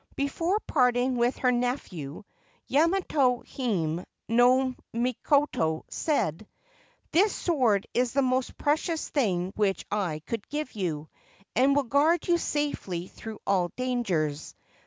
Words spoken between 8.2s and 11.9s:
most precious thing which I could give you, and will